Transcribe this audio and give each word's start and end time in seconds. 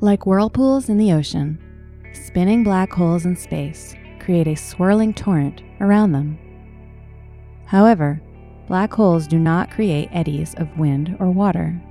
Like 0.00 0.26
whirlpools 0.26 0.88
in 0.88 0.96
the 0.96 1.12
ocean, 1.12 1.58
spinning 2.12 2.62
black 2.62 2.92
holes 2.92 3.26
in 3.26 3.34
space 3.34 3.96
create 4.20 4.46
a 4.46 4.54
swirling 4.54 5.12
torrent 5.12 5.60
around 5.80 6.12
them. 6.12 6.38
However, 7.66 8.22
black 8.68 8.92
holes 8.92 9.26
do 9.26 9.40
not 9.40 9.72
create 9.72 10.08
eddies 10.12 10.54
of 10.54 10.78
wind 10.78 11.16
or 11.18 11.32
water. 11.32 11.82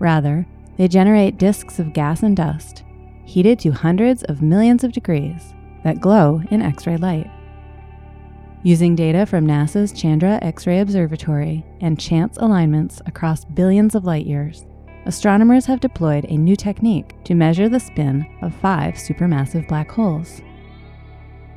Rather, 0.00 0.44
they 0.78 0.88
generate 0.88 1.38
disks 1.38 1.78
of 1.78 1.92
gas 1.92 2.24
and 2.24 2.36
dust, 2.36 2.82
heated 3.24 3.60
to 3.60 3.70
hundreds 3.70 4.24
of 4.24 4.42
millions 4.42 4.82
of 4.82 4.90
degrees, 4.90 5.54
that 5.84 6.00
glow 6.00 6.42
in 6.50 6.60
X 6.60 6.88
ray 6.88 6.96
light. 6.96 7.30
Using 8.64 8.96
data 8.96 9.26
from 9.26 9.46
NASA's 9.46 9.92
Chandra 9.92 10.40
X 10.42 10.66
ray 10.66 10.80
Observatory 10.80 11.64
and 11.80 12.00
chance 12.00 12.36
alignments 12.36 13.00
across 13.06 13.44
billions 13.44 13.94
of 13.94 14.04
light 14.04 14.26
years, 14.26 14.64
astronomers 15.06 15.66
have 15.66 15.80
deployed 15.80 16.24
a 16.26 16.36
new 16.36 16.56
technique 16.56 17.14
to 17.24 17.34
measure 17.34 17.68
the 17.68 17.80
spin 17.80 18.26
of 18.42 18.54
five 18.54 18.94
supermassive 18.94 19.68
black 19.68 19.90
holes. 19.90 20.40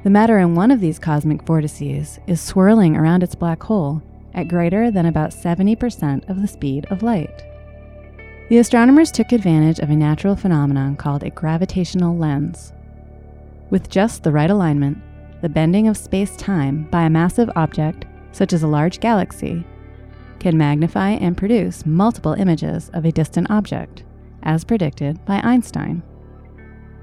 The 0.04 0.10
matter 0.10 0.38
in 0.40 0.56
one 0.56 0.72
of 0.72 0.80
these 0.80 1.00
cosmic 1.00 1.44
vortices 1.44 2.20
is 2.28 2.40
swirling 2.40 2.96
around 2.96 3.24
its 3.24 3.36
black 3.36 3.62
hole 3.64 4.02
at 4.34 4.48
greater 4.48 4.92
than 4.92 5.06
about 5.06 5.32
70% 5.32 6.30
of 6.30 6.42
the 6.42 6.48
speed 6.48 6.86
of 6.90 7.04
light. 7.04 7.44
The 8.50 8.60
astronomers 8.60 9.12
took 9.12 9.32
advantage 9.32 9.80
of 9.80 9.90
a 9.90 9.96
natural 9.96 10.36
phenomenon 10.36 10.96
called 10.96 11.24
a 11.24 11.30
gravitational 11.30 12.16
lens. 12.16 12.72
With 13.70 13.90
just 13.90 14.24
the 14.24 14.32
right 14.32 14.50
alignment, 14.50 14.98
the 15.42 15.50
bending 15.50 15.88
of 15.88 15.98
space 15.98 16.36
time 16.38 16.88
by 16.90 17.04
a 17.04 17.10
massive 17.10 17.50
object, 17.56 18.06
such 18.32 18.54
as 18.54 18.64
a 18.64 18.68
large 18.68 19.00
galaxy, 19.00 19.66
can 20.40 20.58
magnify 20.58 21.12
and 21.12 21.38
produce 21.38 21.86
multiple 21.86 22.34
images 22.34 22.90
of 22.94 23.06
a 23.06 23.12
distant 23.12 23.50
object, 23.50 24.04
as 24.44 24.64
predicted 24.64 25.24
by 25.26 25.40
Einstein. 25.42 26.04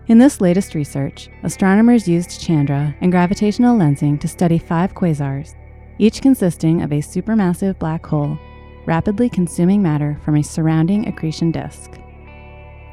In 0.06 0.18
this 0.18 0.40
latest 0.40 0.74
research, 0.74 1.30
astronomers 1.42 2.06
used 2.06 2.40
Chandra 2.40 2.94
and 3.00 3.10
gravitational 3.10 3.78
lensing 3.78 4.20
to 4.20 4.28
study 4.28 4.58
five 4.58 4.94
quasars, 4.94 5.54
each 5.98 6.20
consisting 6.20 6.82
of 6.82 6.92
a 6.92 6.96
supermassive 6.98 7.78
black 7.78 8.04
hole 8.04 8.38
rapidly 8.86 9.28
consuming 9.28 9.82
matter 9.82 10.18
from 10.24 10.36
a 10.36 10.42
surrounding 10.42 11.08
accretion 11.08 11.50
disk. 11.50 11.98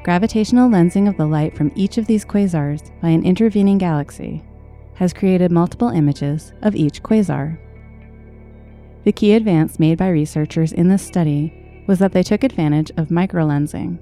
Gravitational 0.03 0.69
lensing 0.69 1.07
of 1.07 1.17
the 1.17 1.25
light 1.25 1.55
from 1.55 1.71
each 1.75 1.97
of 1.97 2.07
these 2.07 2.25
quasars 2.25 2.91
by 3.01 3.09
an 3.09 3.23
intervening 3.23 3.77
galaxy 3.77 4.43
has 4.95 5.13
created 5.13 5.51
multiple 5.51 5.89
images 5.89 6.53
of 6.61 6.75
each 6.75 7.03
quasar. 7.03 7.57
The 9.03 9.11
key 9.11 9.33
advance 9.33 9.79
made 9.79 9.97
by 9.97 10.09
researchers 10.09 10.71
in 10.71 10.87
this 10.87 11.01
study 11.01 11.83
was 11.87 11.99
that 11.99 12.11
they 12.11 12.21
took 12.21 12.43
advantage 12.43 12.91
of 12.97 13.07
microlensing, 13.07 13.97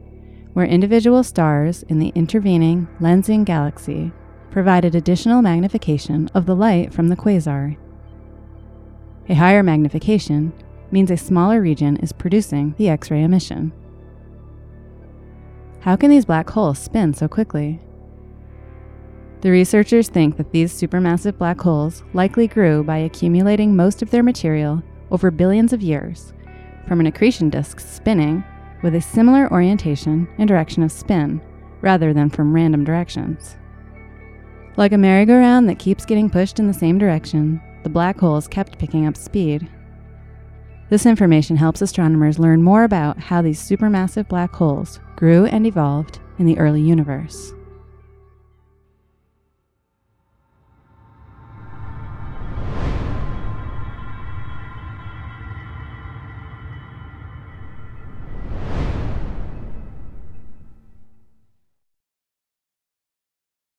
where 0.53 0.65
individual 0.65 1.23
stars 1.23 1.83
in 1.83 1.99
the 1.99 2.11
intervening 2.15 2.87
lensing 2.99 3.45
galaxy 3.45 4.11
provided 4.51 4.95
additional 4.95 5.41
magnification 5.41 6.29
of 6.33 6.45
the 6.45 6.55
light 6.55 6.93
from 6.93 7.07
the 7.07 7.15
quasar. 7.15 7.77
A 9.29 9.35
higher 9.35 9.63
magnification 9.63 10.51
means 10.91 11.11
a 11.11 11.17
smaller 11.17 11.61
region 11.61 11.97
is 11.97 12.11
producing 12.11 12.73
the 12.77 12.89
X 12.89 13.09
ray 13.09 13.23
emission. 13.23 13.71
How 15.81 15.95
can 15.95 16.09
these 16.09 16.25
black 16.25 16.49
holes 16.49 16.79
spin 16.79 17.13
so 17.13 17.27
quickly? 17.27 17.79
The 19.41 19.51
researchers 19.51 20.09
think 20.09 20.35
that 20.35 20.51
these 20.51 20.73
supermassive 20.73 21.37
black 21.37 21.61
holes 21.61 22.03
likely 22.13 22.47
grew 22.47 22.83
by 22.83 22.97
accumulating 22.97 23.73
most 23.73 24.01
of 24.01 24.11
their 24.11 24.23
material 24.23 24.83
over 25.11 25.31
billions 25.31 25.71
of 25.71 25.81
years 25.81 26.33
from 26.87 26.99
an 26.99 27.05
accretion 27.05 27.49
disk 27.49 27.79
spinning 27.79 28.43
with 28.83 28.95
a 28.95 29.01
similar 29.01 29.49
orientation 29.51 30.27
and 30.37 30.47
direction 30.47 30.83
of 30.83 30.91
spin 30.91 31.39
rather 31.81 32.13
than 32.13 32.29
from 32.29 32.53
random 32.53 32.83
directions. 32.83 33.55
Like 34.75 34.91
a 34.91 34.97
merry-go-round 34.97 35.69
that 35.69 35.79
keeps 35.79 36.05
getting 36.05 36.29
pushed 36.29 36.59
in 36.59 36.67
the 36.67 36.73
same 36.73 36.97
direction, 36.97 37.61
the 37.83 37.89
black 37.89 38.19
holes 38.19 38.47
kept 38.47 38.77
picking 38.77 39.05
up 39.05 39.15
speed. 39.15 39.69
This 40.89 41.05
information 41.05 41.55
helps 41.55 41.81
astronomers 41.81 42.39
learn 42.39 42.61
more 42.61 42.83
about 42.83 43.19
how 43.19 43.41
these 43.41 43.61
supermassive 43.61 44.27
black 44.27 44.53
holes 44.53 44.99
grew 45.15 45.45
and 45.45 45.65
evolved 45.65 46.19
in 46.39 46.45
the 46.45 46.57
early 46.57 46.81
universe. 46.81 47.53